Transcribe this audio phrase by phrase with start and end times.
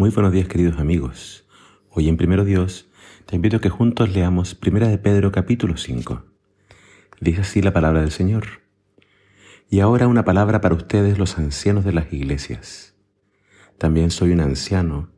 [0.00, 1.46] Muy buenos días queridos amigos.
[1.90, 2.88] Hoy en Primero Dios
[3.26, 6.24] te invito a que juntos leamos Primera de Pedro capítulo 5.
[7.20, 8.46] Dice así la palabra del Señor.
[9.68, 12.94] Y ahora una palabra para ustedes los ancianos de las iglesias.
[13.76, 15.10] También soy un anciano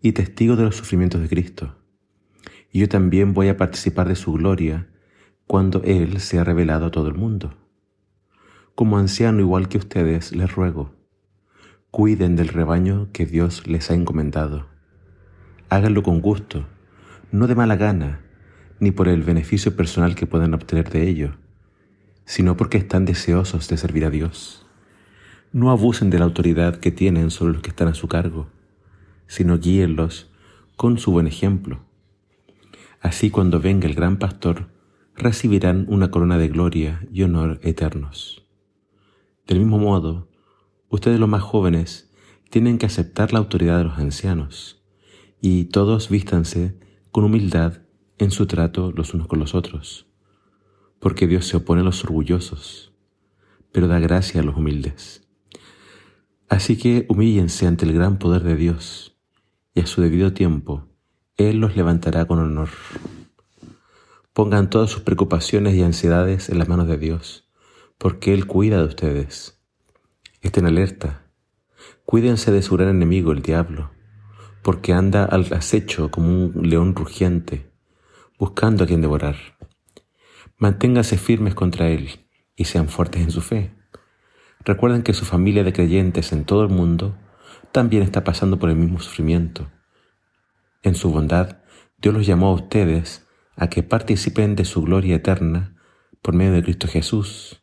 [0.00, 1.76] y testigo de los sufrimientos de Cristo.
[2.72, 4.88] Y yo también voy a participar de su gloria
[5.46, 7.58] cuando Él sea revelado a todo el mundo.
[8.74, 10.98] Como anciano igual que ustedes les ruego
[11.90, 14.66] Cuiden del rebaño que Dios les ha encomendado.
[15.70, 16.64] Háganlo con gusto,
[17.32, 18.20] no de mala gana,
[18.78, 21.32] ni por el beneficio personal que puedan obtener de ello,
[22.24, 24.64] sino porque están deseosos de servir a Dios.
[25.52, 28.46] No abusen de la autoridad que tienen sobre los que están a su cargo,
[29.26, 30.30] sino guíenlos
[30.76, 31.80] con su buen ejemplo.
[33.00, 34.68] Así cuando venga el gran pastor,
[35.16, 38.46] recibirán una corona de gloria y honor eternos.
[39.48, 40.29] Del mismo modo,
[40.90, 42.10] Ustedes los más jóvenes
[42.50, 44.82] tienen que aceptar la autoridad de los ancianos
[45.40, 46.76] y todos vístanse
[47.12, 47.82] con humildad
[48.18, 50.08] en su trato los unos con los otros,
[50.98, 52.92] porque Dios se opone a los orgullosos,
[53.70, 55.28] pero da gracia a los humildes.
[56.48, 59.16] Así que humíllense ante el gran poder de Dios,
[59.74, 60.88] y a su debido tiempo
[61.36, 62.70] Él los levantará con honor.
[64.32, 67.48] Pongan todas sus preocupaciones y ansiedades en las manos de Dios,
[67.96, 69.59] porque Él cuida de ustedes.
[70.50, 71.30] Estén alerta.
[72.04, 73.92] Cuídense de su gran enemigo, el diablo,
[74.64, 77.70] porque anda al acecho como un león rugiente,
[78.36, 79.36] buscando a quien devorar.
[80.58, 83.76] Manténganse firmes contra él y sean fuertes en su fe.
[84.64, 87.16] Recuerden que su familia de creyentes en todo el mundo
[87.70, 89.70] también está pasando por el mismo sufrimiento.
[90.82, 91.58] En su bondad,
[91.96, 95.76] Dios los llamó a ustedes a que participen de su gloria eterna
[96.22, 97.62] por medio de Cristo Jesús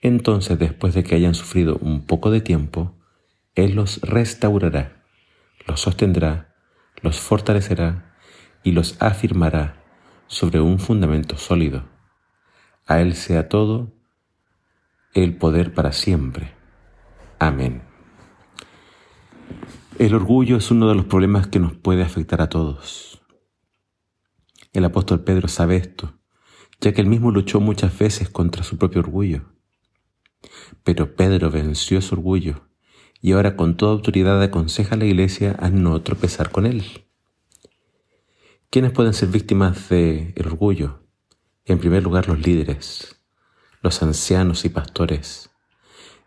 [0.00, 2.96] entonces, después de que hayan sufrido un poco de tiempo,
[3.54, 5.04] Él los restaurará,
[5.66, 6.54] los sostendrá,
[7.02, 8.16] los fortalecerá
[8.62, 9.82] y los afirmará
[10.28, 11.84] sobre un fundamento sólido.
[12.86, 13.92] A Él sea todo
[15.14, 16.54] el poder para siempre.
[17.38, 17.82] Amén.
[19.98, 23.20] El orgullo es uno de los problemas que nos puede afectar a todos.
[24.72, 26.20] El apóstol Pedro sabe esto,
[26.80, 29.57] ya que él mismo luchó muchas veces contra su propio orgullo.
[30.84, 32.68] Pero Pedro venció su orgullo
[33.20, 37.06] y ahora con toda autoridad aconseja a la iglesia a no tropezar con él.
[38.70, 41.02] ¿Quiénes pueden ser víctimas del orgullo?
[41.64, 43.20] En primer lugar, los líderes,
[43.82, 45.50] los ancianos y pastores.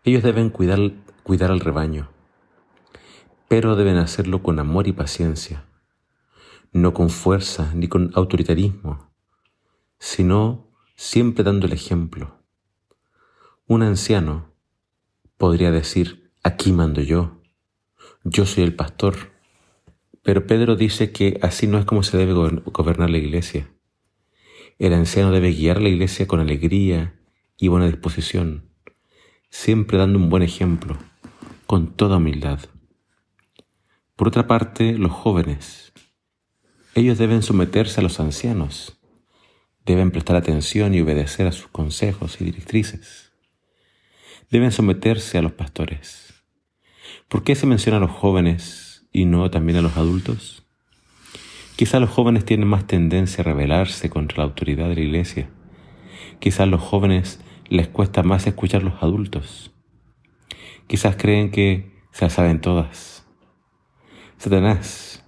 [0.04, 2.10] Ellos deben cuidar al rebaño,
[3.48, 5.64] pero deben hacerlo con amor y paciencia,
[6.72, 9.12] no con fuerza ni con autoritarismo,
[9.98, 12.41] sino siempre dando el ejemplo
[13.72, 14.52] un anciano
[15.38, 17.40] podría decir, aquí mando yo,
[18.22, 19.32] yo soy el pastor.
[20.22, 23.72] Pero Pedro dice que así no es como se debe gobernar la iglesia.
[24.78, 27.18] El anciano debe guiar la iglesia con alegría
[27.56, 28.68] y buena disposición,
[29.48, 30.98] siempre dando un buen ejemplo,
[31.66, 32.60] con toda humildad.
[34.16, 35.94] Por otra parte, los jóvenes,
[36.94, 39.00] ellos deben someterse a los ancianos,
[39.86, 43.31] deben prestar atención y obedecer a sus consejos y directrices
[44.52, 46.44] deben someterse a los pastores.
[47.28, 50.66] ¿Por qué se menciona a los jóvenes y no también a los adultos?
[51.74, 55.48] Quizá los jóvenes tienen más tendencia a rebelarse contra la autoridad de la iglesia.
[56.38, 57.40] Quizás a los jóvenes
[57.70, 59.72] les cuesta más escuchar a los adultos.
[60.86, 63.26] Quizás creen que se las saben todas.
[64.36, 65.24] Satanás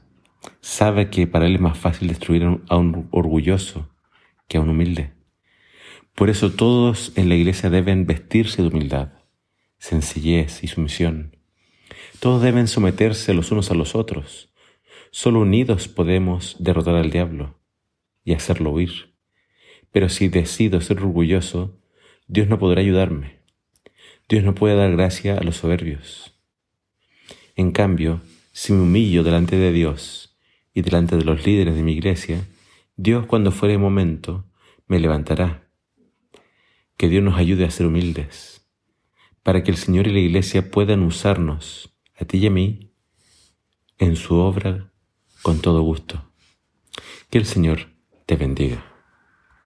[0.60, 3.88] sabe que para él es más fácil destruir a un orgulloso
[4.48, 5.14] que a un humilde.
[6.14, 9.14] Por eso todos en la iglesia deben vestirse de humildad,
[9.78, 11.36] sencillez y sumisión.
[12.20, 14.52] Todos deben someterse los unos a los otros.
[15.10, 17.58] Solo unidos podemos derrotar al diablo
[18.24, 19.14] y hacerlo huir.
[19.90, 21.80] Pero si decido ser orgulloso,
[22.28, 23.40] Dios no podrá ayudarme.
[24.28, 26.32] Dios no puede dar gracia a los soberbios.
[27.56, 28.20] En cambio,
[28.52, 30.36] si me humillo delante de Dios
[30.72, 32.46] y delante de los líderes de mi iglesia,
[32.96, 34.44] Dios cuando fuere momento
[34.86, 35.63] me levantará
[36.96, 38.66] que Dios nos ayude a ser humildes,
[39.42, 42.92] para que el Señor y la Iglesia puedan usarnos, a ti y a mí,
[43.98, 44.92] en su obra
[45.42, 46.30] con todo gusto.
[47.30, 47.90] Que el Señor
[48.26, 48.93] te bendiga.